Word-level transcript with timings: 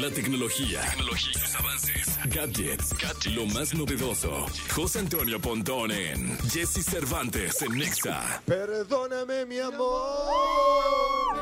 La 0.00 0.10
tecnología, 0.10 0.80
tecnología 0.90 1.32
sus 1.40 1.54
avances, 1.56 2.18
gadgets, 2.26 2.94
lo 3.34 3.46
más 3.46 3.72
novedoso. 3.74 4.46
José 4.74 4.98
Antonio 5.00 5.40
Pontón 5.40 5.90
en 5.90 6.38
Jesse 6.50 6.84
Cervantes 6.84 7.62
en 7.62 7.78
Nexa. 7.78 8.42
Perdóname, 8.44 9.46
mi 9.46 9.58
amor. 9.58 11.36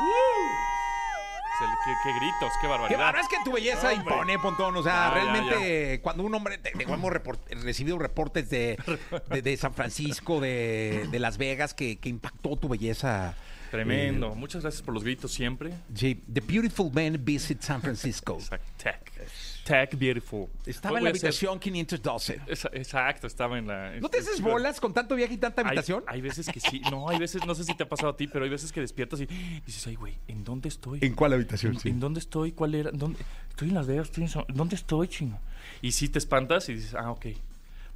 Le- 0.00 1.66
Qué, 1.84 1.92
qué 2.02 2.12
gritos, 2.14 2.52
qué 2.54 2.60
Qué 2.62 2.66
barbaridad. 2.68 2.98
bárbaro, 2.98 3.20
es 3.22 3.28
que 3.28 3.36
tu 3.44 3.52
belleza 3.52 3.88
Hombre. 3.92 3.96
impone, 4.14 4.38
Pontón. 4.38 4.76
O 4.76 4.82
sea, 4.82 4.92
Ya, 4.92 5.08
ya, 5.08 5.14
realmente, 5.14 6.00
cuando 6.02 6.22
un 6.22 6.34
hombre, 6.34 6.56
te- 6.58 6.70
te- 6.72 6.82
hemos 6.84 7.10
report- 7.12 7.46
recibido 7.62 7.98
reportes 7.98 8.48
de, 8.50 8.78
de, 9.28 9.42
de 9.42 9.56
San 9.58 9.74
Francisco, 9.74 10.40
de, 10.40 11.06
de 11.10 11.18
Las 11.18 11.36
Vegas, 11.38 11.74
que, 11.74 11.98
que 11.98 12.08
impactó 12.08 12.56
tu 12.56 12.68
belleza. 12.68 13.34
Tremendo. 13.70 14.34
Muchas 14.34 14.62
gracias 14.62 14.82
por 14.82 14.92
los 14.94 15.04
gritos 15.04 15.30
siempre. 15.32 15.72
Sí, 15.94 16.22
The 16.32 16.40
Beautiful 16.40 16.90
Man 16.92 17.24
Visit 17.24 17.60
San 17.62 17.80
Francisco. 17.80 18.34
Exacto. 18.38 18.66
Tech. 18.82 19.12
Tech 19.64 19.96
Beautiful. 19.98 20.48
Estaba 20.66 20.94
Hoy 20.94 20.98
en 20.98 21.04
la 21.04 21.10
habitación 21.10 21.58
512. 21.60 22.40
Esa- 22.48 22.70
Exacto, 22.72 23.26
estaba 23.26 23.58
en 23.58 23.66
la. 23.68 23.92
¿No 24.00 24.08
te 24.08 24.18
haces 24.18 24.40
bolas 24.40 24.80
con 24.80 24.92
tanto 24.92 25.14
viaje 25.14 25.34
y 25.34 25.36
tanta 25.36 25.60
Hay, 25.62 25.68
habitación? 25.68 26.02
hay 26.08 26.20
veces 26.20 26.48
que 26.48 26.58
sí. 26.58 26.80
No, 26.90 27.08
hay 27.08 27.18
veces, 27.18 27.46
no 27.46 27.54
sé 27.54 27.64
si 27.64 27.74
te 27.76 27.84
ha 27.84 27.88
pasado 27.88 28.08
a 28.10 28.16
ti, 28.16 28.26
pero 28.26 28.44
hay 28.44 28.50
veces 28.50 28.72
que 28.72 28.80
despiertas 28.80 29.20
y 29.20 29.26
dices, 29.64 29.86
ay, 29.86 29.94
güey, 29.94 30.14
¿en 30.26 30.42
dónde 30.42 30.68
estoy? 30.68 30.98
¿En 31.02 31.14
cuál 31.14 31.32
habitación? 31.34 31.76
¿En, 31.84 31.92
en 31.92 32.00
dónde 32.00 32.20
estoy? 32.20 32.52
¿Cuál 32.52 32.74
era? 32.74 32.90
¿Dónde? 32.90 33.20
Estoy 33.50 33.68
en 33.68 33.74
Las 33.74 33.86
Vegas, 33.86 34.06
estoy 34.06 34.24
en 34.24 34.28
San- 34.30 34.44
¿Dónde 34.48 34.74
estoy, 34.74 35.06
chingo? 35.08 35.38
Y 35.82 35.92
sí 35.92 36.08
te 36.08 36.18
espantas 36.18 36.68
y 36.68 36.74
dices, 36.74 36.94
ah, 36.94 37.10
ok. 37.12 37.26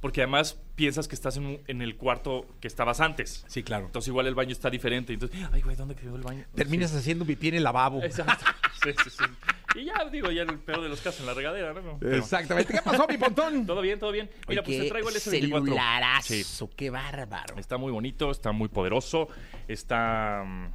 Porque 0.05 0.21
además 0.21 0.61
piensas 0.75 1.07
que 1.07 1.15
estás 1.15 1.35
en, 1.37 1.47
un- 1.47 1.59
en 1.65 1.81
el 1.81 1.95
cuarto 1.97 2.45
que 2.61 2.67
estabas 2.67 2.99
antes. 3.01 3.43
Sí, 3.47 3.63
claro. 3.63 3.87
Entonces 3.87 4.09
igual 4.09 4.27
el 4.27 4.35
baño 4.35 4.51
está 4.51 4.69
diferente. 4.69 5.13
Entonces, 5.13 5.35
ay, 5.51 5.63
güey, 5.63 5.75
¿dónde 5.75 5.95
quedó 5.95 6.15
el 6.15 6.21
baño? 6.21 6.45
Terminas 6.53 6.93
haciendo 6.93 7.25
pipí 7.25 7.47
en 7.47 7.55
el 7.55 7.63
lavabo. 7.63 8.01
Sí. 8.01 8.05
Exacto. 8.05 8.45
Sí, 8.83 8.91
sí, 9.03 9.09
sí. 9.09 9.79
Y 9.81 9.85
ya, 9.85 10.05
digo, 10.11 10.29
ya 10.29 10.43
en 10.43 10.49
el 10.51 10.59
peor 10.59 10.83
de 10.83 10.89
los 10.89 11.01
casos, 11.01 11.21
en 11.21 11.25
la 11.25 11.33
regadera, 11.33 11.73
¿no? 11.73 11.97
Pero- 11.99 12.17
Exactamente. 12.17 12.71
¿Qué 12.71 12.81
pasó, 12.83 13.07
mi 13.07 13.17
Pontón? 13.17 13.65
Todo 13.65 13.81
bien, 13.81 13.97
todo 13.97 14.11
bien. 14.11 14.29
Mira, 14.47 14.61
pues 14.61 14.75
te 14.77 14.81
Oye, 14.81 14.89
traigo 14.91 15.09
el 15.09 15.15
S24. 15.15 15.39
celularazo, 15.63 16.67
Sí. 16.67 16.73
qué 16.75 16.91
bárbaro. 16.91 17.57
Está 17.57 17.77
muy 17.77 17.91
bonito, 17.91 18.29
está 18.29 18.51
muy 18.51 18.67
poderoso, 18.67 19.27
está 19.67 20.43
mm, 20.45 20.67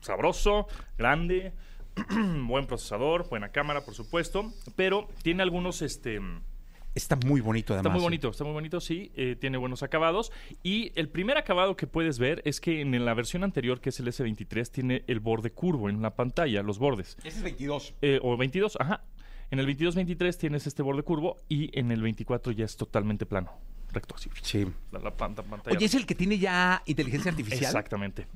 sabroso, 0.00 0.66
grande, 0.98 1.54
buen 2.46 2.66
procesador, 2.66 3.30
buena 3.30 3.48
cámara, 3.50 3.82
por 3.82 3.94
supuesto, 3.94 4.52
pero 4.76 5.08
tiene 5.22 5.42
algunos, 5.42 5.80
este, 5.80 6.20
Está 6.94 7.16
muy 7.16 7.40
bonito, 7.40 7.72
además. 7.74 7.86
está 7.86 7.90
muy 7.92 8.00
¿eh? 8.00 8.04
bonito, 8.04 8.28
está 8.30 8.44
muy 8.44 8.52
bonito, 8.52 8.80
sí, 8.80 9.10
eh, 9.16 9.36
tiene 9.40 9.58
buenos 9.58 9.82
acabados 9.82 10.30
y 10.62 10.92
el 10.94 11.08
primer 11.08 11.36
acabado 11.38 11.76
que 11.76 11.86
puedes 11.86 12.18
ver 12.18 12.40
es 12.44 12.60
que 12.60 12.80
en 12.80 13.04
la 13.04 13.14
versión 13.14 13.42
anterior, 13.44 13.80
que 13.80 13.88
es 13.90 13.98
el 14.00 14.06
S23, 14.06 14.70
tiene 14.70 15.04
el 15.08 15.20
borde 15.20 15.50
curvo 15.50 15.88
en 15.88 16.02
la 16.02 16.14
pantalla, 16.14 16.62
los 16.62 16.78
bordes, 16.78 17.16
Ese 17.24 17.38
es 17.38 17.42
22. 17.42 17.94
Eh, 18.02 18.20
o 18.22 18.36
22, 18.36 18.76
ajá. 18.80 19.02
En 19.50 19.58
el 19.58 19.66
22-23 19.66 20.36
tienes 20.38 20.66
este 20.66 20.82
borde 20.82 21.02
curvo 21.02 21.36
y 21.48 21.76
en 21.78 21.90
el 21.92 22.00
24 22.00 22.52
ya 22.52 22.64
es 22.64 22.76
totalmente 22.76 23.26
plano, 23.26 23.52
recto 23.92 24.14
así. 24.14 24.30
Sí. 24.42 24.66
La, 24.90 24.98
la 25.00 25.10
pan- 25.16 25.34
pantalla 25.34 25.76
Oye, 25.76 25.86
¿es 25.86 25.94
el 25.94 26.06
que 26.06 26.14
tiene 26.14 26.38
ya 26.38 26.82
inteligencia 26.86 27.30
artificial? 27.30 27.64
Exactamente. 27.64 28.26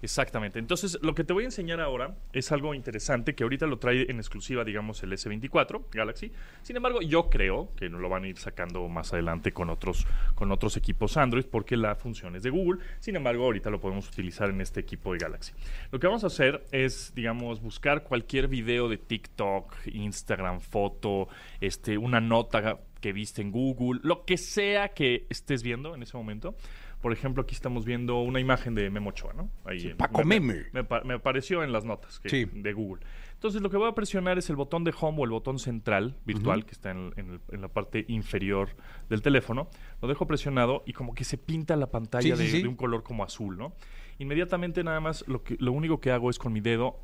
Exactamente. 0.00 0.58
Entonces, 0.58 0.98
lo 1.02 1.14
que 1.14 1.24
te 1.24 1.32
voy 1.32 1.42
a 1.42 1.46
enseñar 1.46 1.80
ahora 1.80 2.16
es 2.32 2.52
algo 2.52 2.74
interesante 2.74 3.34
que 3.34 3.42
ahorita 3.42 3.66
lo 3.66 3.78
trae 3.78 4.10
en 4.10 4.18
exclusiva, 4.18 4.64
digamos, 4.64 5.02
el 5.02 5.12
S24 5.12 5.86
Galaxy. 5.90 6.32
Sin 6.62 6.76
embargo, 6.76 7.00
yo 7.02 7.28
creo 7.28 7.72
que 7.76 7.88
lo 7.88 8.08
van 8.08 8.24
a 8.24 8.28
ir 8.28 8.38
sacando 8.38 8.86
más 8.88 9.12
adelante 9.12 9.52
con 9.52 9.70
otros, 9.70 10.06
con 10.34 10.52
otros 10.52 10.76
equipos 10.76 11.16
Android 11.16 11.46
porque 11.50 11.76
la 11.76 11.96
función 11.96 12.36
es 12.36 12.44
de 12.44 12.50
Google. 12.50 12.80
Sin 13.00 13.16
embargo, 13.16 13.44
ahorita 13.44 13.70
lo 13.70 13.80
podemos 13.80 14.08
utilizar 14.08 14.50
en 14.50 14.60
este 14.60 14.80
equipo 14.80 15.12
de 15.12 15.18
Galaxy. 15.18 15.52
Lo 15.90 15.98
que 15.98 16.06
vamos 16.06 16.22
a 16.22 16.28
hacer 16.28 16.64
es, 16.70 17.12
digamos, 17.14 17.60
buscar 17.60 18.04
cualquier 18.04 18.46
video 18.46 18.88
de 18.88 18.98
TikTok, 18.98 19.74
Instagram, 19.86 20.60
foto, 20.60 21.28
este, 21.60 21.98
una 21.98 22.20
nota 22.20 22.78
que 23.00 23.12
viste 23.12 23.42
en 23.42 23.50
Google, 23.50 24.00
lo 24.02 24.24
que 24.24 24.36
sea 24.36 24.88
que 24.88 25.26
estés 25.28 25.62
viendo 25.62 25.94
en 25.94 26.02
ese 26.02 26.16
momento. 26.16 26.56
Por 27.00 27.12
ejemplo, 27.12 27.42
aquí 27.44 27.54
estamos 27.54 27.84
viendo 27.84 28.20
una 28.22 28.40
imagen 28.40 28.74
de 28.74 28.90
Memo 28.90 29.10
Ochoa, 29.10 29.32
¿no? 29.32 29.50
Ahí 29.64 29.86
en- 29.90 29.96
Paco 29.96 30.24
me, 30.24 30.40
Meme. 30.40 30.64
Me, 30.72 30.82
me 31.04 31.14
apareció 31.14 31.62
en 31.62 31.70
las 31.72 31.84
notas 31.84 32.18
que- 32.18 32.28
Sí. 32.28 32.44
de 32.52 32.72
Google. 32.72 33.04
Entonces, 33.34 33.62
lo 33.62 33.70
que 33.70 33.76
voy 33.76 33.88
a 33.88 33.94
presionar 33.94 34.36
es 34.36 34.50
el 34.50 34.56
botón 34.56 34.82
de 34.82 34.92
home 35.00 35.20
o 35.20 35.24
el 35.24 35.30
botón 35.30 35.60
central 35.60 36.16
virtual 36.24 36.64
que 36.66 36.72
está 36.72 36.90
en, 36.90 37.12
en 37.16 37.30
el- 37.34 37.40
en 37.52 37.60
la 37.60 37.68
parte 37.68 38.04
inferior 38.08 38.70
del 39.08 39.22
teléfono. 39.22 39.68
Lo 40.02 40.08
dejo 40.08 40.26
presionado 40.26 40.82
y 40.86 40.92
como 40.92 41.14
que 41.14 41.22
se 41.22 41.38
pinta 41.38 41.76
la 41.76 41.86
pantalla 41.88 42.34
Sí, 42.36 42.42
sí, 42.42 42.50
de, 42.50 42.56
sí. 42.58 42.62
de 42.62 42.68
un 42.68 42.74
color 42.74 43.04
como 43.04 43.22
azul, 43.22 43.56
¿no? 43.56 43.74
Inmediatamente 44.18 44.82
nada 44.82 44.98
más 44.98 45.24
lo, 45.28 45.44
que, 45.44 45.56
lo 45.60 45.70
único 45.70 46.00
que 46.00 46.10
hago 46.10 46.30
es 46.30 46.38
con 46.40 46.52
mi 46.52 46.60
dedo 46.60 46.98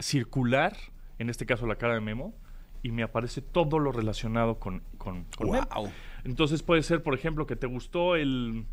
circular, 0.00 0.74
en 1.18 1.30
este 1.30 1.46
caso 1.46 1.66
la 1.66 1.76
cara 1.76 1.94
de 1.94 2.00
Memo, 2.00 2.34
y 2.82 2.90
me 2.92 3.02
aparece 3.02 3.40
todo 3.40 3.78
lo 3.78 3.92
relacionado 3.92 4.58
con, 4.58 4.82
con, 4.98 5.24
con 5.36 5.50
Memo. 5.50 5.66
Wow. 5.74 5.90
Entonces 6.24 6.62
puede 6.62 6.82
ser, 6.82 7.02
por 7.02 7.14
ejemplo, 7.14 7.46
que 7.46 7.56
te 7.56 7.66
gustó 7.66 8.16
el, 8.16 8.64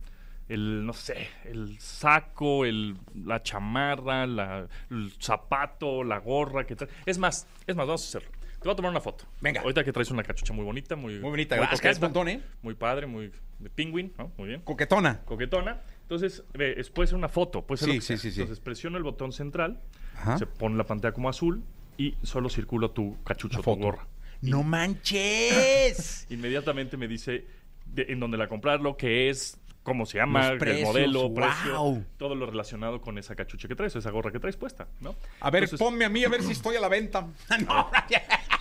el 0.53 0.85
no 0.85 0.93
sé, 0.93 1.27
el 1.45 1.79
saco, 1.79 2.65
el, 2.65 2.97
la 3.25 3.41
chamarra, 3.41 4.25
la- 4.27 4.67
el 4.89 5.11
zapato, 5.19 6.03
la 6.03 6.19
gorra 6.19 6.65
que 6.65 6.75
trae. 6.75 6.89
Es 7.05 7.17
más, 7.17 7.47
es 7.67 7.75
más, 7.75 7.87
vamos 7.87 8.03
a 8.03 8.07
hacerlo. 8.17 8.29
Te 8.53 8.65
voy 8.65 8.73
a 8.73 8.75
tomar 8.75 8.91
una 8.91 9.01
foto. 9.01 9.25
Venga. 9.41 9.61
Ahorita 9.61 9.83
que 9.83 9.91
traes 9.91 10.11
una 10.11 10.21
cachucha 10.23 10.53
muy 10.53 10.63
bonita, 10.63 10.95
muy, 10.95 11.13
Muy 11.19 11.29
bonita, 11.31 11.55
gracias, 11.55 11.79
coqueta, 11.81 11.99
montón, 12.01 12.27
¿eh? 12.27 12.43
Muy 12.61 12.75
padre, 12.75 13.07
muy 13.07 13.31
de 13.57 13.69
penguin, 13.71 14.13
¿no? 14.19 14.31
Muy 14.37 14.49
bien. 14.49 14.61
Coquetona. 14.61 15.21
Coquetona. 15.25 15.81
Entonces, 16.03 16.43
ve, 16.53 16.75
es- 16.77 16.89
puede 16.89 17.07
ser 17.07 17.15
una 17.17 17.29
foto, 17.29 17.65
puede 17.65 17.79
ser 17.79 17.87
Sí, 17.87 17.93
lo 17.95 17.99
que 17.99 18.01
sí, 18.01 18.07
sea. 18.07 18.17
sí, 18.17 18.31
sí. 18.31 18.41
Entonces 18.41 18.63
presiono 18.63 18.97
el 18.97 19.03
botón 19.03 19.31
central, 19.31 19.81
Ajá. 20.15 20.37
se 20.37 20.45
pone 20.45 20.75
la 20.77 20.83
pantalla 20.85 21.13
como 21.13 21.27
azul 21.29 21.63
y 21.97 22.15
solo 22.21 22.49
circula 22.49 22.89
tu 22.89 23.17
cachucha, 23.23 23.57
La 23.57 23.63
tu 23.63 23.75
gorra. 23.77 24.07
¡No 24.41 24.61
manches! 24.63 26.27
inmediatamente 26.29 26.97
me 26.97 27.07
dice 27.07 27.45
de- 27.85 28.05
en 28.09 28.19
dónde 28.19 28.37
la 28.37 28.47
comprarlo, 28.47 28.95
qué 28.97 29.29
es, 29.29 29.57
cómo 29.83 30.05
se 30.05 30.17
llama, 30.19 30.41
Los 30.43 30.51
el 30.51 30.57
precios, 30.59 30.87
modelo, 30.87 31.21
wow. 31.29 31.33
precio, 31.33 32.03
todo 32.17 32.35
lo 32.35 32.45
relacionado 32.45 33.01
con 33.01 33.17
esa 33.17 33.35
cachucha 33.35 33.67
que 33.67 33.75
traes, 33.75 33.95
o 33.95 33.99
esa 33.99 34.11
gorra 34.11 34.31
que 34.31 34.39
traes 34.39 34.57
puesta, 34.57 34.87
¿no? 34.99 35.15
A 35.39 35.49
ver, 35.49 35.63
Entonces, 35.63 35.85
ponme 35.85 36.05
a 36.05 36.09
mí 36.09 36.23
a 36.23 36.29
ver 36.29 36.43
si 36.43 36.51
estoy 36.51 36.75
a 36.75 36.81
la 36.81 36.87
venta. 36.89 37.27
No. 37.67 37.89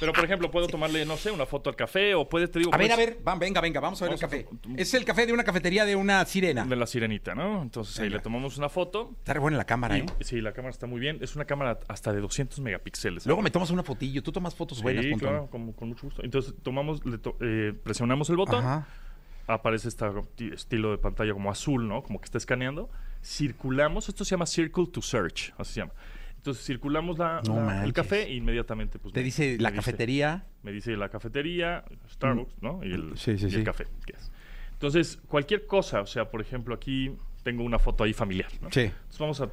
Pero 0.01 0.15
por 0.15 0.25
ejemplo, 0.25 0.51
puedo 0.51 0.67
tomarle, 0.67 1.05
no 1.05 1.19
sé, 1.19 1.31
una 1.31 1.45
foto 1.45 1.69
al 1.69 1.77
café 1.77 2.15
o 2.15 2.27
puedes, 2.27 2.51
te 2.51 2.59
digo, 2.59 2.75
A 2.75 2.79
ver, 2.79 2.91
a 2.91 2.97
ver, 2.97 3.19
va, 3.27 3.35
venga, 3.35 3.61
venga, 3.61 3.81
vamos 3.81 4.01
a 4.01 4.07
ver 4.07 4.17
Vamos 4.19 4.33
el 4.33 4.45
café. 4.47 4.81
Es 4.81 4.95
el 4.95 5.05
café 5.05 5.27
de 5.27 5.35
una 5.35 5.45
cafetería 5.45 5.85
de 5.85 5.95
una 5.95 6.25
sirena. 6.25 6.65
de 6.65 6.75
la 6.75 6.87
sirenita, 6.87 7.35
¿no? 7.35 7.61
Entonces 7.61 7.99
ahí 8.01 8.09
le 8.09 8.19
tomamos 8.21 8.57
una 8.57 8.71
foto. 8.71 9.11
Está 9.19 9.35
re 9.35 9.41
buena 9.41 9.59
la 9.59 9.65
cámara, 9.67 9.99
y- 9.99 10.01
¿eh? 10.01 10.07
sí, 10.21 10.41
la 10.41 10.53
cámara 10.55 10.71
está 10.71 10.87
muy 10.87 11.01
bien. 11.01 11.19
Es 11.21 11.37
una 11.37 11.45
cámara 11.45 11.79
hasta 11.89 12.15
de 12.15 12.21
200 12.23 12.61
megapíxeles. 12.61 13.27
Luego 13.27 13.43
me 13.43 13.51
tomas 13.51 13.69
una 13.71 13.83
fotillo. 13.83 14.23
Tú 14.23 14.33
tomas 14.33 14.55
fotos 14.55 14.81
buenas, 14.83 15.05
Sí, 15.05 15.13
claro, 15.17 15.49
con, 15.51 15.71
con 15.75 15.89
mucho 15.91 16.07
gusto. 16.07 16.25
Entonces 16.25 16.55
tomamos, 16.63 17.05
le 17.05 17.19
to- 17.19 17.37
eh, 17.43 17.75
presionamos 17.85 18.31
el 18.31 18.37
botón, 18.37 18.65
Ajá. 18.65 18.89
Aparece 19.53 19.89
este 19.89 20.07
estilo 20.53 20.91
de 20.91 20.99
pantalla 20.99 21.33
como 21.33 21.51
azul, 21.51 21.87
¿no? 21.89 22.03
Como 22.03 22.21
que 22.21 22.25
está 22.27 22.39
escaneando. 22.39 22.91
Circulamos, 23.23 24.09
esto 24.09 24.25
se 24.25 24.31
llama 24.33 24.47
Circle 24.47 24.87
to 24.89 25.03
Search, 25.03 25.53
así 25.59 25.75
se 25.75 25.81
llama. 25.81 25.93
Entonces 26.37 26.65
circulamos 26.65 27.19
la, 27.19 27.43
No 27.47 27.57
la- 27.67 27.85
el 27.85 27.93
café 27.93 28.23
e 28.25 28.35
inmediatamente 28.35 28.99
pues, 28.99 29.13
Te 29.13 29.21
me- 29.21 29.25
dice 29.25 29.57
me 29.57 29.63
la 29.63 29.73
cafetería. 29.73 30.47
me 30.63 30.73
dice 30.73 30.97
la 30.97 31.09
cafetería, 31.11 31.85
Starbucks, 32.11 32.63
¿no? 32.63 32.81
Y 32.83 32.93
el, 32.93 33.17
Sí, 33.19 33.37
sí, 33.39 33.47
y 33.47 33.51
sí. 33.51 33.57
el 33.57 33.65
café. 33.65 33.87
que 34.07 34.15
es. 34.15 34.33
Entonces, 34.73 35.19
cualquier 35.29 35.67
cosa, 35.67 36.01
o 36.01 36.07
sea, 36.07 36.31
por 36.31 36.41
ejemplo, 36.41 36.75
aquí 36.75 37.13
tengo 37.43 37.63
una 37.63 37.79
foto 37.79 38.05
ahí 38.05 38.15
familiar, 38.15 38.51
¿no? 38.63 38.71
Sí. 38.73 38.81
Entonces 38.85 39.19
vamos 39.19 39.41
a, 39.43 39.51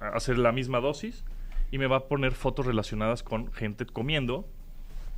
a 0.00 0.08
hacer 0.16 0.38
la 0.38 0.52
misma 0.52 0.80
dosis 0.80 1.24
y 1.70 1.76
me 1.78 1.86
va 1.86 1.96
a 1.96 2.04
poner 2.08 2.32
fotos 2.32 2.64
relacionadas 2.64 3.22
con 3.22 3.52
gente 3.52 3.84
comiendo. 3.84 4.48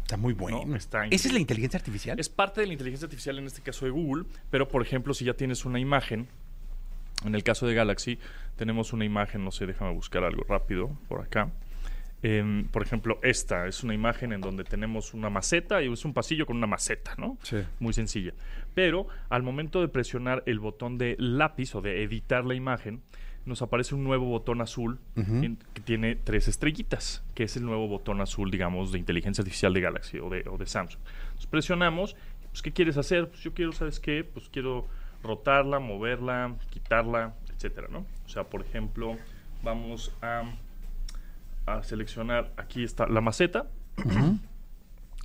Está 0.08 0.16
muy 0.16 0.32
bueno. 0.32 0.62
No, 0.64 0.74
está 0.74 1.04
¿Esa 1.04 1.28
es 1.28 1.34
la 1.34 1.38
inteligencia 1.38 1.76
artificial? 1.76 2.18
Es 2.18 2.30
parte 2.30 2.62
de 2.62 2.66
la 2.66 2.72
inteligencia 2.72 3.04
artificial 3.04 3.38
en 3.38 3.44
este 3.44 3.60
caso 3.60 3.84
de 3.84 3.90
Google, 3.90 4.24
pero 4.48 4.66
por 4.66 4.80
ejemplo, 4.80 5.12
si 5.12 5.26
ya 5.26 5.34
tienes 5.34 5.66
una 5.66 5.78
imagen, 5.80 6.28
en 7.26 7.34
el 7.34 7.42
caso 7.42 7.66
de 7.66 7.74
Galaxy, 7.74 8.18
tenemos 8.56 8.94
una 8.94 9.04
imagen, 9.04 9.44
no 9.44 9.50
sé, 9.50 9.66
déjame 9.66 9.92
buscar 9.92 10.24
algo 10.24 10.44
rápido 10.48 10.96
por 11.08 11.20
acá. 11.20 11.50
Em, 12.22 12.66
por 12.68 12.82
ejemplo, 12.82 13.20
esta 13.22 13.66
es 13.68 13.84
una 13.84 13.94
imagen 13.94 14.32
en 14.32 14.40
donde 14.40 14.64
tenemos 14.64 15.14
una 15.14 15.30
maceta 15.30 15.82
y 15.82 15.92
es 15.92 16.04
un 16.04 16.12
pasillo 16.12 16.46
con 16.46 16.56
una 16.56 16.66
maceta, 16.66 17.14
¿no? 17.16 17.38
Sí. 17.42 17.58
Muy 17.78 17.92
sencilla. 17.92 18.32
Pero 18.74 19.06
al 19.28 19.42
momento 19.44 19.80
de 19.80 19.88
presionar 19.88 20.42
el 20.46 20.58
botón 20.58 20.98
de 20.98 21.14
lápiz 21.18 21.74
o 21.76 21.80
de 21.80 22.02
editar 22.02 22.44
la 22.44 22.54
imagen, 22.54 23.02
nos 23.46 23.62
aparece 23.62 23.94
un 23.94 24.02
nuevo 24.04 24.26
botón 24.26 24.60
azul 24.60 24.98
en- 25.44 25.58
que 25.74 25.80
tiene 25.80 26.16
tres 26.16 26.48
estrellitas, 26.48 27.22
que 27.34 27.44
es 27.44 27.56
el 27.56 27.64
nuevo 27.64 27.86
botón 27.88 28.20
azul, 28.20 28.50
digamos, 28.50 28.90
de 28.92 28.98
inteligencia 28.98 29.42
artificial 29.42 29.72
de 29.72 29.80
Galaxy 29.80 30.18
o 30.18 30.28
de, 30.28 30.44
o 30.50 30.58
de 30.58 30.66
Samsung. 30.66 31.00
Entonces 31.28 31.46
presionamos, 31.46 32.16
pues, 32.50 32.62
¿qué 32.62 32.72
quieres 32.72 32.96
hacer? 32.96 33.28
Pues 33.28 33.40
yo 33.42 33.54
quiero, 33.54 33.72
¿sabes 33.72 34.00
qué? 34.00 34.24
Pues 34.24 34.48
quiero 34.50 34.86
rotarla, 35.22 35.78
moverla, 35.78 36.56
quitarla, 36.70 37.34
etcétera, 37.54 37.86
¿no? 37.90 38.04
O 38.26 38.28
sea, 38.28 38.44
por 38.44 38.60
ejemplo, 38.60 39.16
vamos 39.62 40.12
a, 40.20 40.42
a 41.74 41.82
seleccionar, 41.84 42.52
aquí 42.56 42.82
está 42.84 43.06
la 43.06 43.20
maceta. 43.20 43.66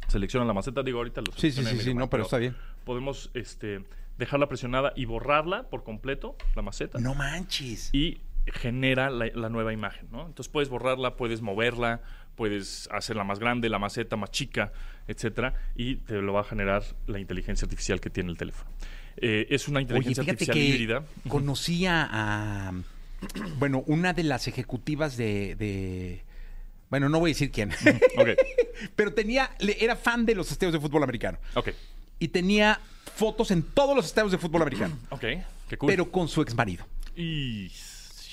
Selecciona 0.08 0.46
la 0.46 0.54
maceta, 0.54 0.84
digo 0.84 1.00
ahorita 1.00 1.22
lo 1.22 1.32
Sí, 1.34 1.52
sí, 1.52 1.64
sí, 1.66 1.80
sí, 1.80 1.94
no, 1.94 2.10
pero 2.10 2.24
está 2.24 2.38
bien. 2.38 2.56
Podemos 2.86 3.32
este, 3.34 3.84
dejarla 4.18 4.48
presionada 4.48 4.94
y 4.96 5.06
borrarla 5.06 5.70
por 5.70 5.84
completo, 5.84 6.36
la 6.56 6.62
maceta. 6.62 7.00
No 7.00 7.16
manches. 7.16 7.90
Y 7.94 8.20
genera 8.46 9.10
la, 9.10 9.28
la 9.34 9.50
nueva 9.50 9.74
imagen, 9.74 10.08
¿no? 10.12 10.26
Entonces 10.28 10.50
puedes 10.52 10.70
borrarla, 10.70 11.16
puedes 11.16 11.42
moverla, 11.42 12.02
puedes 12.36 12.90
hacerla 12.92 13.24
más 13.24 13.40
grande, 13.40 13.70
la 13.70 13.80
maceta 13.80 14.18
más 14.18 14.32
chica, 14.32 14.74
etcétera, 15.08 15.54
y 15.76 15.96
te 15.98 16.22
lo 16.22 16.34
va 16.34 16.42
a 16.42 16.44
generar 16.44 16.84
la 17.08 17.20
inteligencia 17.20 17.66
artificial 17.66 18.00
que 18.02 18.10
tiene 18.10 18.30
el 18.32 18.38
teléfono. 18.38 18.70
Eh, 19.18 19.48
es 19.50 19.68
una 19.68 19.80
inteligencia 19.82 20.22
artificial 20.24 20.56
que 20.58 20.64
híbrida. 20.66 21.04
conocía 21.30 22.08
a, 22.12 22.74
bueno, 23.58 23.84
una 23.88 24.12
de 24.14 24.24
las 24.24 24.48
ejecutivas 24.48 25.16
de, 25.18 25.56
de- 25.56 26.24
bueno, 26.90 27.10
no 27.10 27.20
voy 27.20 27.32
a 27.32 27.34
decir 27.34 27.52
quién, 27.52 27.72
Ok, 28.18 28.30
pero 28.96 29.14
tenía, 29.14 29.52
era 29.60 29.96
fan 29.96 30.26
de 30.26 30.36
los 30.36 30.52
estadios 30.52 30.74
de 30.74 30.80
fútbol 30.80 31.04
americano. 31.04 31.38
Ok, 31.56 31.70
y 32.20 32.28
tenía 32.28 32.80
fotos 33.16 33.52
en 33.52 33.64
todos 33.64 33.96
los 33.96 34.06
estadios 34.06 34.32
de 34.32 34.38
fútbol 34.38 34.62
americano, 34.62 34.98
ok, 35.10 35.22
qué 35.70 35.78
cool. 35.78 35.88
pero 35.88 36.12
con 36.12 36.28
su 36.28 36.42
ex 36.42 36.54
marido. 36.56 36.86
Y... 37.16 37.72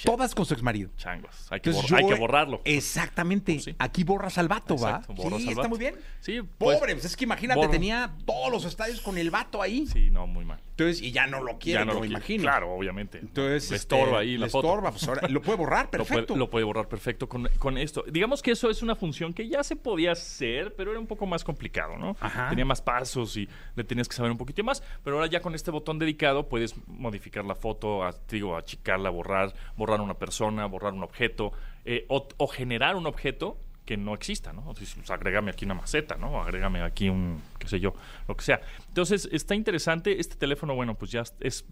Todas 0.04 0.34
con 0.34 0.46
su 0.46 0.54
ex 0.54 0.62
marido. 0.62 0.90
Changos, 0.96 1.46
hay 1.50 1.60
que, 1.60 1.70
Entonces 1.70 1.90
bor- 1.90 1.96
hay 1.98 2.02
yo- 2.04 2.08
que 2.14 2.20
borrarlo. 2.20 2.62
Exactamente. 2.64 3.52
Pues 3.54 3.64
sí. 3.64 3.74
Aquí 3.78 4.04
borras 4.04 4.38
al 4.38 4.48
vato, 4.48 4.74
Exacto, 4.74 5.12
¿va? 5.14 5.22
borras 5.22 5.40
sí, 5.40 5.46
al 5.46 5.50
está 5.50 5.62
vato. 5.62 5.68
muy 5.70 5.78
bien. 5.78 5.94
Sí, 6.20 6.40
pues- 6.58 6.78
Pobre, 6.78 6.92
pues 6.94 7.04
es 7.06 7.16
que 7.16 7.24
imagínate, 7.24 7.58
borro. 7.60 7.70
tenía 7.70 8.12
todos 8.26 8.50
los 8.50 8.64
estadios 8.64 9.00
con 9.00 9.16
el 9.18 9.30
vato 9.30 9.62
ahí. 9.62 9.86
Sí, 9.86 10.10
no, 10.10 10.26
muy 10.26 10.44
mal. 10.44 10.60
Entonces, 10.70 11.02
y 11.02 11.12
ya 11.12 11.26
no 11.26 11.42
lo 11.42 11.58
quiere, 11.58 11.80
ya 11.80 11.84
no 11.84 11.92
lo 11.92 12.00
quiere. 12.00 12.14
imagino. 12.14 12.42
Claro, 12.42 12.72
obviamente. 12.72 13.18
Entonces, 13.18 13.70
le 13.70 13.76
este, 13.76 13.94
estorba 13.96 14.20
ahí 14.20 14.38
la 14.38 14.46
le 14.46 14.50
foto. 14.50 14.68
estorba, 14.68 14.90
pues 14.90 15.06
ahora 15.08 15.28
lo 15.28 15.42
puede 15.42 15.58
borrar, 15.58 15.84
Lo 15.86 15.90
perfecto. 15.90 16.36
lo 16.36 16.48
puede 16.48 16.64
borrar 16.64 16.88
perfecto 16.88 17.28
con, 17.28 17.48
con 17.58 17.76
esto. 17.76 18.02
Digamos 18.10 18.40
que 18.42 18.52
eso 18.52 18.70
es 18.70 18.82
una 18.82 18.94
función 18.96 19.34
que 19.34 19.46
ya 19.48 19.62
se 19.62 19.76
podía 19.76 20.12
hacer, 20.12 20.74
pero 20.76 20.90
era 20.92 21.00
un 21.00 21.06
poco 21.06 21.26
más 21.26 21.44
complicado, 21.44 21.98
¿no? 21.98 22.16
Ajá. 22.20 22.48
Tenía 22.48 22.64
más 22.64 22.80
pasos 22.80 23.36
y 23.36 23.46
le 23.74 23.84
tenías 23.84 24.08
que 24.08 24.14
saber 24.16 24.30
un 24.32 24.38
poquito 24.38 24.64
más. 24.64 24.82
Pero 25.04 25.16
ahora 25.16 25.28
ya 25.28 25.40
con 25.40 25.54
este 25.54 25.70
botón 25.70 25.98
dedicado 25.98 26.48
puedes 26.48 26.74
modificar 26.86 27.44
la 27.44 27.54
foto, 27.54 28.02
a- 28.02 28.12
te 28.12 28.36
digo, 28.36 28.56
achicarla, 28.56 29.10
borrar, 29.10 29.52
borrar 29.76 29.89
una 29.98 30.14
persona, 30.14 30.66
borrar 30.66 30.92
un 30.92 31.02
objeto 31.02 31.52
eh, 31.84 32.04
o, 32.08 32.28
o 32.36 32.46
generar 32.46 32.94
un 32.94 33.06
objeto 33.06 33.58
que 33.90 33.96
no 33.96 34.14
exista, 34.14 34.52
¿no? 34.52 34.60
Entonces, 34.60 34.94
pues, 34.94 35.10
agrégame 35.10 35.50
aquí 35.50 35.64
una 35.64 35.74
maceta, 35.74 36.16
¿no? 36.16 36.40
Agrégame 36.40 36.80
aquí 36.82 37.08
un, 37.08 37.42
qué 37.58 37.66
sé 37.66 37.80
yo, 37.80 37.92
lo 38.28 38.36
que 38.36 38.44
sea. 38.44 38.60
Entonces, 38.86 39.28
está 39.32 39.56
interesante. 39.56 40.20
Este 40.20 40.36
teléfono, 40.36 40.76
bueno, 40.76 40.94
pues 40.94 41.10
ya 41.10 41.24
es... 41.40 41.64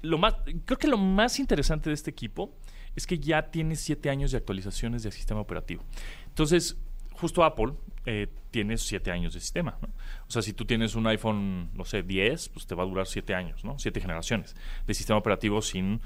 Lo 0.00 0.16
más, 0.16 0.36
creo 0.64 0.78
que 0.78 0.88
lo 0.88 0.96
más 0.96 1.38
interesante 1.38 1.90
de 1.90 1.94
este 1.94 2.10
equipo 2.10 2.54
es 2.96 3.06
que 3.06 3.18
ya 3.18 3.50
tiene 3.50 3.76
siete 3.76 4.08
años 4.08 4.30
de 4.30 4.38
actualizaciones 4.38 5.02
del 5.02 5.12
sistema 5.12 5.40
operativo. 5.40 5.84
Entonces, 6.28 6.78
justo 7.12 7.44
Apple 7.44 7.74
eh, 8.06 8.28
tiene 8.50 8.78
siete 8.78 9.10
años 9.10 9.34
de 9.34 9.40
sistema, 9.40 9.76
¿no? 9.82 9.88
O 10.26 10.30
sea, 10.30 10.40
si 10.40 10.52
tú 10.52 10.64
tienes 10.64 10.94
un 10.94 11.06
iPhone, 11.06 11.70
no 11.74 11.84
sé, 11.84 12.02
10, 12.02 12.48
pues 12.48 12.66
te 12.66 12.74
va 12.74 12.84
a 12.84 12.86
durar 12.86 13.06
siete 13.06 13.34
años, 13.34 13.64
¿no? 13.64 13.78
Siete 13.78 14.00
generaciones 14.00 14.56
de 14.86 14.94
sistema 14.94 15.18
operativo 15.18 15.60
sin, 15.60 16.00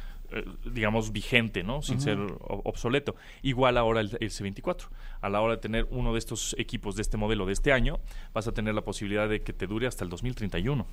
digamos, 0.65 1.13
vigente, 1.13 1.63
¿no? 1.63 1.83
Sin 1.83 2.01
ser 2.01 2.19
obsoleto. 2.41 3.17
Igual 3.43 3.77
ahora 3.77 4.01
el, 4.01 4.17
el 4.21 4.31
C24. 4.31 4.89
A 5.21 5.29
la 5.29 5.41
hora 5.41 5.55
de 5.55 5.61
tener 5.61 5.87
uno 5.91 6.13
de 6.13 6.19
estos 6.19 6.57
equipos 6.59 6.97
de 6.97 7.03
este 7.03 7.17
modelo 7.17 7.47
de 7.47 7.53
este 7.53 7.73
año, 7.73 8.01
vas 8.33 8.49
a 8.49 8.53
tener 8.53 8.75
la 8.75 8.83
posibilidad 8.83 9.29
de 9.29 9.43
que 9.43 9.53
te 9.53 9.67
dure 9.67 9.87
hasta 9.87 10.05
el 10.05 10.11
2031. 10.11 10.87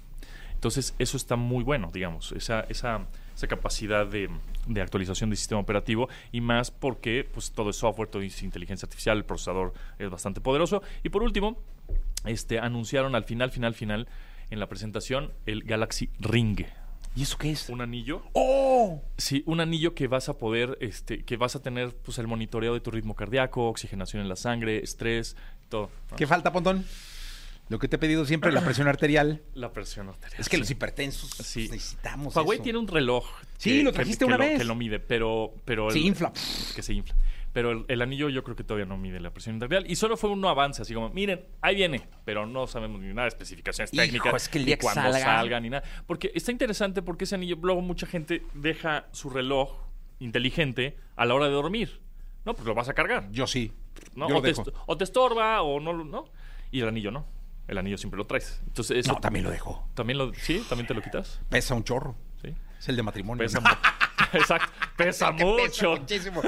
Entonces, 0.59 0.93
eso 0.99 1.15
está 1.15 1.37
muy 1.37 1.63
bueno, 1.63 1.89
digamos, 1.93 2.33
esa, 2.33 2.61
esa, 2.67 3.07
esa 3.33 3.47
capacidad 3.47 4.05
de, 4.05 4.29
de 4.67 4.81
actualización 4.81 5.29
del 5.29 5.37
sistema 5.37 5.61
operativo 5.61 6.09
y 6.33 6.41
más 6.41 6.69
porque 6.69 7.25
pues, 7.33 7.51
todo 7.51 7.69
es 7.69 7.77
software, 7.77 8.09
todo 8.09 8.21
es 8.21 8.43
inteligencia 8.43 8.85
artificial, 8.85 9.17
el 9.17 9.23
procesador 9.23 9.73
es 9.97 10.09
bastante 10.09 10.41
poderoso. 10.41 10.83
Y 11.01 11.09
por 11.09 11.23
último, 11.23 11.57
este, 12.25 12.59
anunciaron 12.59 13.15
al 13.15 13.23
final, 13.23 13.51
final, 13.51 13.73
final, 13.73 14.09
en 14.49 14.59
la 14.59 14.67
presentación, 14.67 15.31
el 15.45 15.63
Galaxy 15.63 16.09
Ring. 16.19 16.65
¿Y 17.15 17.23
eso 17.23 17.37
qué 17.37 17.51
es? 17.51 17.69
Un 17.69 17.81
anillo 17.81 18.21
¡Oh! 18.33 19.01
Sí, 19.17 19.43
un 19.45 19.59
anillo 19.59 19.93
que 19.95 20.07
vas 20.07 20.29
a 20.29 20.37
poder, 20.37 20.77
este, 20.79 21.23
que 21.25 21.37
vas 21.37 21.55
a 21.55 21.61
tener, 21.61 21.95
pues, 21.95 22.17
el 22.19 22.27
monitoreo 22.27 22.73
de 22.73 22.79
tu 22.79 22.91
ritmo 22.91 23.15
cardíaco, 23.15 23.67
oxigenación 23.67 24.21
en 24.21 24.29
la 24.29 24.35
sangre, 24.35 24.83
estrés, 24.83 25.35
todo. 25.69 25.89
¿no? 26.11 26.17
¿Qué 26.17 26.27
falta, 26.27 26.51
Pontón? 26.53 26.85
Lo 27.67 27.77
que 27.77 27.87
te 27.87 27.97
he 27.97 27.99
pedido 27.99 28.25
siempre, 28.25 28.51
la 28.51 28.61
presión 28.61 28.87
arterial. 28.87 29.41
La 29.53 29.71
presión 29.73 30.09
arterial. 30.09 30.39
Es 30.41 30.49
que 30.49 30.55
sí. 30.57 30.61
los 30.61 30.71
hipertensos 30.71 31.29
Sí. 31.29 31.67
necesitamos 31.71 32.35
Huawei 32.35 32.55
eso. 32.57 32.63
tiene 32.63 32.79
un 32.79 32.87
reloj. 32.87 33.25
Sí, 33.57 33.83
lo 33.83 33.91
trajiste 33.91 34.25
una 34.25 34.37
lo- 34.37 34.43
vez. 34.43 34.57
que 34.57 34.63
lo 34.63 34.73
mide, 34.73 34.99
pero. 34.99 35.53
pero 35.65 35.91
Se 35.91 35.99
el- 35.99 36.05
infla. 36.05 36.31
Que 36.75 36.81
se 36.81 36.93
infla. 36.93 37.15
Pero 37.51 37.71
el, 37.71 37.85
el 37.87 38.01
anillo 38.01 38.29
yo 38.29 38.43
creo 38.43 38.55
que 38.55 38.63
todavía 38.63 38.85
no 38.85 38.95
mide 38.97 39.19
la 39.19 39.31
presión 39.33 39.55
arterial. 39.55 39.89
Y 39.89 39.95
solo 39.95 40.17
fue 40.17 40.29
un 40.29 40.45
avance, 40.45 40.81
así 40.83 40.93
como, 40.93 41.09
miren, 41.09 41.45
ahí 41.61 41.75
viene. 41.75 42.07
Pero 42.25 42.45
no 42.45 42.67
sabemos 42.67 43.01
ni 43.01 43.07
nada 43.07 43.23
de 43.23 43.29
especificaciones 43.29 43.91
Hijo, 43.93 44.03
técnicas. 44.03 44.43
es 44.43 44.49
que 44.49 44.59
el 44.59 44.65
día 44.65 44.77
que 44.77 44.83
cuándo 44.83 45.01
salga- 45.01 45.23
salga, 45.23 45.59
ni 45.59 45.69
nada. 45.69 45.83
Porque 46.05 46.31
está 46.35 46.51
interesante 46.51 47.01
porque 47.01 47.23
ese 47.23 47.35
anillo, 47.35 47.57
luego 47.61 47.81
mucha 47.81 48.05
gente 48.05 48.43
deja 48.53 49.07
su 49.11 49.29
reloj 49.31 49.71
inteligente 50.19 50.97
a 51.15 51.25
la 51.25 51.33
hora 51.33 51.45
de 51.45 51.51
dormir. 51.51 52.01
No, 52.45 52.53
pues 52.53 52.65
lo 52.67 52.75
vas 52.75 52.89
a 52.89 52.93
cargar. 52.93 53.29
Yo 53.31 53.47
sí. 53.47 53.71
¿no? 54.15 54.27
Yo 54.29 54.35
lo 54.35 54.39
o, 54.39 54.41
te 54.63 54.71
o 54.85 54.97
te 54.97 55.03
estorba 55.03 55.61
o 55.61 55.79
no, 55.79 55.91
lo- 55.93 56.05
¿no? 56.05 56.25
Y 56.71 56.81
el 56.81 56.87
anillo 56.87 57.11
no. 57.11 57.25
El 57.67 57.77
anillo 57.77 57.97
siempre 57.97 58.17
lo 58.17 58.25
traes. 58.25 58.61
Entonces 58.67 58.97
eso... 58.97 59.13
No, 59.13 59.19
también 59.19 59.43
lo 59.45 59.51
dejo. 59.51 59.87
¿También 59.93 60.17
lo, 60.17 60.33
¿Sí? 60.33 60.63
¿También 60.69 60.87
te 60.87 60.93
lo 60.93 61.01
quitas? 61.01 61.39
Pesa 61.49 61.75
un 61.75 61.83
chorro. 61.83 62.15
Sí. 62.41 62.53
Es 62.79 62.89
el 62.89 62.95
de 62.95 63.03
matrimonio. 63.03 63.43
Pesa. 63.43 63.59
Exacto. 64.33 64.71
Pesa 64.97 65.31
mucho. 65.31 65.95
muchísimo. 65.97 66.41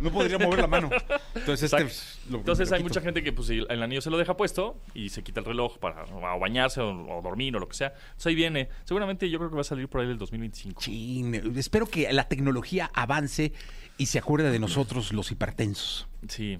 No 0.00 0.10
podría 0.10 0.38
mover 0.38 0.60
la 0.60 0.66
mano. 0.66 0.90
Entonces, 1.34 1.72
este, 1.72 1.82
Exacto. 1.82 2.30
lo- 2.30 2.38
Entonces 2.38 2.70
lo 2.70 2.76
hay 2.76 2.82
mucha 2.82 3.00
gente 3.00 3.22
que 3.22 3.32
pues 3.32 3.48
el 3.50 3.66
el 3.70 3.82
anillo 3.82 4.00
se 4.00 4.10
lo 4.10 4.18
deja 4.18 4.36
puesto 4.36 4.80
y 4.94 5.08
se 5.10 5.22
quita 5.22 5.40
el 5.40 5.46
reloj 5.46 5.78
para 5.78 6.04
o 6.04 6.38
bañarse 6.40 6.80
o, 6.80 6.90
o 7.18 7.22
dormir 7.22 7.54
o 7.56 7.60
lo 7.60 7.68
que 7.68 7.74
sea. 7.76 7.88
Entonces 7.88 8.26
ahí 8.26 8.34
viene. 8.34 8.68
Seguramente 8.84 9.28
yo 9.30 9.38
creo 9.38 9.50
que 9.50 9.54
va 9.56 9.60
a 9.62 9.64
salir 9.64 9.88
por 9.88 10.00
ahí 10.00 10.08
del 10.08 10.18
2025. 10.18 10.80
Chin, 10.80 11.56
espero 11.56 11.86
que 11.86 12.12
la 12.12 12.28
tecnología 12.28 12.90
avance 12.94 13.52
y 13.98 14.06
se 14.06 14.18
acuerde 14.18 14.50
de 14.50 14.58
nosotros 14.58 15.12
los 15.12 15.30
hipertensos. 15.30 16.08
Sí. 16.28 16.58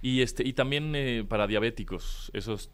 Y 0.00 0.22
este 0.22 0.46
y 0.46 0.52
también 0.52 0.92
eh, 0.94 1.24
para 1.28 1.46
diabéticos, 1.48 2.30
esos 2.32 2.70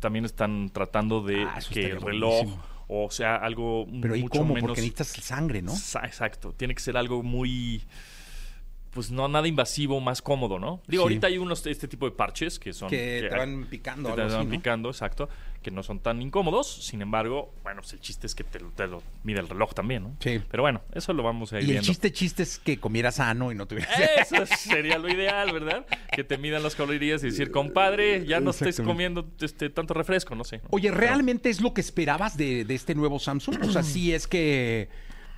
también 0.00 0.24
están 0.24 0.70
tratando 0.70 1.22
de 1.22 1.42
Ah, 1.44 1.58
que 1.70 1.90
el 1.90 2.00
reloj 2.00 2.32
buenísimo. 2.44 2.62
O 2.88 3.10
sea 3.10 3.36
algo 3.36 3.86
Pero 4.00 4.16
¿y 4.16 4.22
mucho 4.22 4.40
cómo? 4.40 4.54
menos 4.54 4.68
Porque 4.68 4.82
necesitas 4.82 5.08
sangre, 5.24 5.62
¿no? 5.62 5.72
Exacto, 5.72 6.52
tiene 6.52 6.74
que 6.74 6.82
ser 6.82 6.96
algo 6.96 7.22
muy 7.22 7.82
pues 8.94 9.10
no 9.10 9.26
nada 9.28 9.46
invasivo, 9.48 10.00
más 10.00 10.22
cómodo, 10.22 10.58
¿no? 10.58 10.80
Digo, 10.86 11.02
Sí. 11.02 11.04
ahorita 11.04 11.26
hay 11.26 11.38
unos 11.38 11.66
este 11.66 11.88
tipo 11.88 12.06
de 12.06 12.12
parches 12.16 12.58
que 12.58 12.72
son 12.72 12.88
Que 12.88 13.26
te 13.28 13.36
van 13.36 13.66
picando, 13.68 14.14
que 14.14 14.22
te 14.22 14.28
van 14.32 14.48
picando, 14.48 14.88
exacto, 14.88 15.28
que 15.62 15.70
no 15.70 15.82
son 15.82 15.98
tan 15.98 16.22
incómodos. 16.22 16.84
Sin 16.86 17.02
embargo, 17.02 17.52
bueno, 17.64 17.80
pues 17.80 17.92
el 17.94 18.00
chiste 18.00 18.26
es 18.26 18.34
que 18.34 18.44
te, 18.44 18.60
lo- 18.60 18.70
te 18.70 18.86
lo 18.86 19.02
mide 19.24 19.40
el 19.40 19.48
reloj 19.48 19.72
también, 19.74 20.04
¿no? 20.04 20.16
Sí. 20.20 20.40
Pero 20.50 20.62
bueno, 20.62 20.82
eso 20.94 21.12
lo 21.12 21.22
vamos 21.22 21.52
a 21.52 21.56
ir 21.58 21.62
Y 21.62 21.66
el 21.66 21.70
viendo. 21.72 21.86
chiste 21.86 22.12
chiste 22.12 22.42
es 22.44 22.58
que 22.58 22.78
comieras 22.78 23.16
sano 23.16 23.50
y 23.50 23.54
no 23.54 23.66
tuvieras... 23.66 23.98
Eso 24.20 24.46
sería 24.58 24.98
lo 24.98 25.08
ideal, 25.08 25.52
¿verdad? 25.52 25.86
Que 26.14 26.22
te 26.22 26.38
midan 26.38 26.62
las 26.62 26.76
calorías 26.76 27.22
y 27.24 27.26
decir, 27.30 27.50
compadre, 27.50 28.24
ya 28.26 28.40
no 28.40 28.50
estés 28.50 28.80
comiendo 28.80 29.26
este 29.40 29.70
tanto 29.70 29.94
refresco, 29.94 30.34
no 30.34 30.44
sé. 30.44 30.58
¿no? 30.58 30.64
Oye, 30.70 30.90
Pero- 30.90 31.00
¿realmente 31.00 31.50
es 31.50 31.60
lo 31.60 31.74
que 31.74 31.80
esperabas 31.80 32.36
de, 32.36 32.64
de 32.64 32.74
este 32.74 32.94
nuevo 32.94 33.18
Samsung? 33.18 33.56
O 33.64 33.70
sea, 33.72 33.82
¿sí 33.82 34.12
es 34.14 34.28
que 34.28 34.88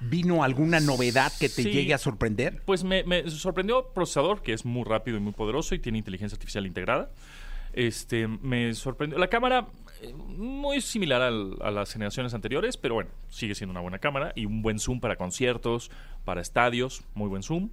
vino 0.00 0.42
alguna 0.44 0.80
novedad 0.80 1.32
que 1.38 1.48
te 1.48 1.62
Sí. 1.62 1.70
llegue 1.70 1.94
a 1.94 1.98
sorprender? 1.98 2.62
Pues 2.64 2.84
me, 2.84 3.02
me 3.04 3.28
sorprendió 3.30 3.78
el 3.80 3.84
procesador, 3.94 4.42
que 4.42 4.52
es 4.52 4.64
muy 4.64 4.84
rápido 4.84 5.16
y 5.16 5.20
muy 5.20 5.32
poderoso 5.32 5.74
y 5.74 5.78
tiene 5.78 5.98
inteligencia 5.98 6.36
artificial 6.36 6.66
integrada. 6.66 7.10
Este, 7.72 8.26
me 8.26 8.72
sorprendió. 8.74 9.18
La 9.18 9.28
cámara, 9.28 9.66
eh, 10.00 10.12
muy 10.14 10.80
similar 10.80 11.20
al- 11.22 11.56
a 11.60 11.70
las 11.70 11.92
generaciones 11.92 12.32
anteriores, 12.32 12.76
pero 12.76 12.94
bueno, 12.94 13.10
sigue 13.28 13.54
siendo 13.54 13.72
una 13.72 13.80
buena 13.80 13.98
cámara 13.98 14.32
y 14.34 14.46
un 14.46 14.62
buen 14.62 14.78
zoom 14.78 15.00
para 15.00 15.16
conciertos, 15.16 15.90
para 16.24 16.40
estadios, 16.40 17.02
muy 17.14 17.28
buen 17.28 17.42
zoom. 17.42 17.70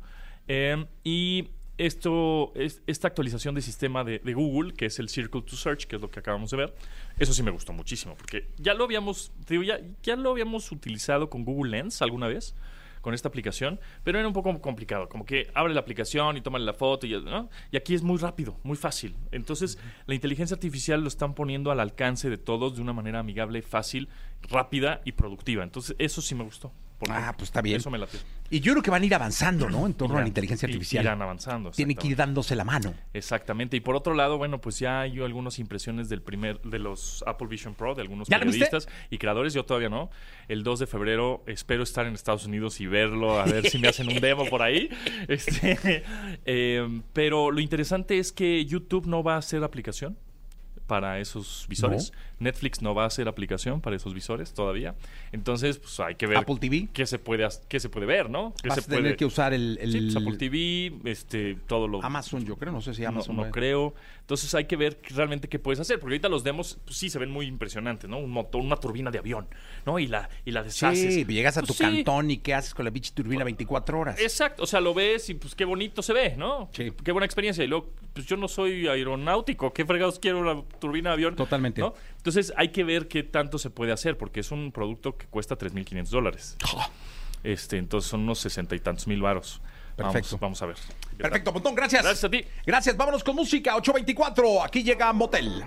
Eh, 0.48 0.86
y 1.06 1.48
esto, 1.78 2.54
es, 2.56 2.82
esta 2.88 3.08
actualización 3.08 3.56
de 3.56 3.62
sistema 3.62 4.04
de, 4.04 4.20
de 4.20 4.34
Google, 4.34 4.74
que 4.74 4.86
es 4.86 5.00
el 5.00 5.10
Circle 5.10 5.42
to 5.42 5.56
Search, 5.56 5.86
que 5.86 5.96
es 5.96 6.02
lo 6.02 6.10
que 6.10 6.20
acabamos 6.20 6.52
de 6.52 6.58
ver, 6.58 6.76
eso 7.20 7.34
sí 7.34 7.44
me 7.44 7.52
gustó 7.52 7.74
muchísimo, 7.74 8.16
porque 8.16 8.48
ya 8.58 8.74
lo 8.74 8.84
habíamos, 8.84 9.32
te 9.46 9.56
digo, 9.56 9.64
ya, 9.64 9.80
ya 10.02 10.16
lo 10.16 10.32
habíamos 10.32 10.72
utilizado 10.72 11.30
con 11.30 11.44
Google 11.46 11.72
Lens 11.72 12.02
alguna 12.02 12.28
vez 12.28 12.56
con 13.04 13.14
esta 13.14 13.28
aplicación, 13.28 13.82
pero 14.06 14.18
era 14.18 14.26
un 14.26 14.34
poco 14.34 14.62
complicado, 14.62 15.10
como 15.10 15.26
que 15.26 15.52
abre 15.54 15.74
la 15.74 15.82
aplicación 15.82 16.38
y 16.38 16.42
toma 16.42 16.58
la 16.58 16.74
foto 16.74 17.06
y, 17.06 17.22
¿no? 17.22 17.50
y 17.70 17.76
aquí 17.76 17.94
es 17.94 18.02
muy 18.02 18.18
rápido, 18.18 18.58
muy 18.64 18.78
fácil. 18.78 19.14
Entonces, 19.34 19.78
la 20.06 20.16
inteligencia 20.16 20.56
artificial 20.56 21.02
lo 21.02 21.10
están 21.10 21.36
poniendo 21.36 21.70
al 21.70 21.82
alcance 21.82 22.30
de 22.30 22.38
todos 22.38 22.78
de 22.78 22.82
una 22.82 22.94
manera 22.94 23.20
amigable, 23.20 23.62
fácil, 23.62 24.08
rápida 24.42 25.02
y 25.04 25.12
productiva. 25.12 25.66
Entonces, 25.66 25.98
eso 26.00 26.22
sí 26.22 26.34
me 26.34 26.46
gustó. 26.46 26.72
Por 26.98 27.12
Ah, 27.12 27.34
pues 27.38 27.50
está 27.50 27.62
bien. 27.62 27.78
Eso 27.78 27.90
me 27.90 27.98
latió. 27.98 28.20
Y 28.50 28.60
yo 28.60 28.74
creo 28.74 28.84
que 28.84 28.92
van 28.92 29.02
a 29.02 29.06
ir 29.06 29.16
avanzando, 29.16 29.70
¿no? 29.70 29.86
En 29.86 29.94
torno 29.94 30.18
a 30.18 30.22
la 30.22 30.28
inteligencia 30.28 30.68
artificial. 30.68 31.04
Irán 31.04 31.22
avanzando. 31.22 31.72
Tienen 31.72 31.98
que 31.98 32.08
ir 32.08 32.16
dándose 32.16 32.56
la 32.56 32.64
mano. 32.64 32.94
Exactamente. 33.14 33.78
Y 33.78 33.80
por 33.80 33.96
otro 33.96 34.14
lado, 34.14 34.38
bueno, 34.38 34.62
pues 34.62 34.80
ya 34.80 35.02
hay 35.02 35.20
algunas 35.20 35.60
impresiones 35.60 36.08
del 36.10 36.22
primer, 36.22 36.62
de 36.62 36.80
los 36.80 37.24
Apple 37.26 37.48
Vision 37.48 37.74
Pro, 37.74 37.96
de 37.96 38.02
algunos 38.02 38.30
periodistas 38.30 38.88
y 39.10 39.18
creadores. 39.18 39.54
Yo 39.54 39.66
todavía 39.66 39.90
no. 39.90 40.12
El 40.48 40.64
2 40.64 40.80
de 40.80 40.88
febrero 40.88 41.44
espero 41.48 41.84
estar 41.84 42.06
en 42.06 42.14
Estados 42.14 42.46
Unidos 42.46 42.80
y 42.80 42.88
verlo, 42.88 43.40
a 43.40 43.46
ver 43.46 43.70
si 43.70 43.80
me 43.80 43.88
hacen 43.88 44.08
un 44.08 44.20
demo 44.20 44.46
por 44.46 44.62
ahí. 44.62 44.90
Este, 45.28 46.04
eh, 46.46 47.02
pero 47.14 47.50
lo 47.52 47.60
interesante 47.60 48.18
es 48.18 48.32
que 48.32 48.66
YouTube 48.66 49.08
no 49.08 49.24
va 49.24 49.36
a 49.36 49.38
hacer 49.38 49.64
aplicación. 49.64 50.18
Para 50.88 51.20
esos 51.20 51.66
visores. 51.70 52.12
Netflix 52.40 52.82
no 52.82 52.94
va 52.94 53.04
a 53.04 53.08
hacer 53.08 53.28
aplicación 53.30 53.80
para 53.80 53.96
esos 53.96 54.14
visores 54.14 54.54
todavía. 54.54 54.96
Entonces, 55.32 55.78
pues 55.80 55.98
hay 56.02 56.16
que 56.16 56.28
ver 56.28 56.38
Apple 56.40 56.58
TV. 56.60 56.90
qué 56.92 57.06
se 57.06 57.18
puede 57.20 57.48
qué 57.70 57.80
se 57.80 57.90
puede 57.90 58.06
ver, 58.06 58.30
¿no? 58.30 58.54
¿Qué 58.62 58.68
Vas 58.70 58.80
se 58.80 58.82
a 58.82 58.88
tener 58.88 59.02
puede- 59.04 59.16
que 59.16 59.26
usar 59.26 59.54
el, 59.54 59.78
el- 59.82 59.92
Sí, 59.92 60.02
pues, 60.02 60.16
Apple 60.18 60.38
TV, 60.38 61.10
este, 61.10 61.56
todo 61.68 61.88
lo 61.88 62.04
Amazon, 62.04 62.46
yo 62.46 62.58
creo, 62.58 62.72
no 62.74 62.82
sé 62.82 62.94
si 62.94 63.04
no, 63.04 63.10
Amazon. 63.10 63.36
no 63.38 63.44
va- 63.44 63.52
creo. 63.52 63.94
Entonces 64.22 64.54
hay 64.56 64.66
que 64.66 64.76
ver 64.76 65.00
realmente 65.10 65.48
qué 65.48 65.60
puedes 65.60 65.80
hacer. 65.80 66.00
Porque 66.00 66.14
ahorita 66.16 66.30
los 66.30 66.44
demos, 66.44 66.78
pues, 66.86 66.98
sí 66.98 67.10
se 67.10 67.18
ven 67.20 67.30
muy 67.32 67.46
impresionantes, 67.46 68.10
¿no? 68.10 68.18
Un 68.20 68.32
motor, 68.32 68.62
una 68.62 68.76
turbina 68.78 69.10
de 69.12 69.20
avión, 69.20 69.48
¿no? 69.86 70.00
Y 70.00 70.08
la, 70.08 70.30
y 70.46 70.52
la 70.52 70.64
deshaces. 70.64 71.14
Sí, 71.14 71.26
llegas 71.26 71.58
a 71.58 71.62
Pues 71.62 71.68
tu 71.70 71.74
sí, 71.76 71.84
cantón 71.84 72.30
y 72.32 72.38
qué 72.38 72.54
haces 72.54 72.74
con 72.74 72.84
la 72.86 72.92
bicha 72.92 73.14
turbina 73.14 73.44
24 73.46 74.00
horas. 74.00 74.20
Exacto, 74.20 74.64
o 74.64 74.68
sea, 74.68 74.82
lo 74.82 74.94
ves 74.94 75.30
y 75.30 75.34
pues 75.36 75.56
qué 75.56 75.66
bonito 75.66 76.02
se 76.02 76.12
ve, 76.14 76.36
¿no? 76.38 76.70
Sí. 76.74 76.92
Qué 77.04 77.12
buena 77.12 77.26
experiencia. 77.26 77.64
Y 77.64 77.68
luego, 77.68 77.90
pues 78.14 78.26
yo 78.26 78.38
no 78.38 78.48
soy 78.48 78.88
aeronáutico, 78.88 79.74
¿qué 79.74 79.86
fregados 79.86 80.20
quiero 80.20 80.40
una 80.40 80.62
turbina 80.84 81.12
de 81.12 81.14
avión? 81.14 81.36
Totalmente. 81.36 81.80
¿no? 81.80 81.94
Entonces 82.18 82.54
hay 82.58 82.70
que 82.70 82.84
ver 82.84 83.08
qué 83.08 83.24
tanto 83.24 83.58
se 83.58 83.70
puede 83.70 83.94
hacer, 83.94 84.18
porque 84.18 84.42
es 84.42 84.52
un 84.52 84.72
producto 84.74 85.18
que 85.18 85.26
cuesta 85.28 85.58
3.500 85.58 86.10
dólares. 86.10 86.58
Este, 87.44 87.78
entonces 87.78 88.10
son 88.10 88.22
unos 88.22 88.40
sesenta 88.40 88.76
y 88.76 88.80
tantos 88.80 89.08
mil 89.08 89.22
varos. 89.22 89.62
Perfecto. 89.96 90.38
Vamos, 90.40 90.60
vamos 90.60 90.62
a 90.62 90.66
ver. 90.66 90.78
Perfecto, 91.18 91.54
montón, 91.54 91.76
gracias. 91.76 92.04
Gracias 92.04 92.24
a 92.24 92.30
ti. 92.30 92.44
Gracias, 92.66 92.98
vámonos 92.98 93.24
con 93.24 93.36
música, 93.36 93.76
824. 93.76 94.64
Aquí 94.64 94.84
llega 94.84 95.14
Motel. 95.14 95.64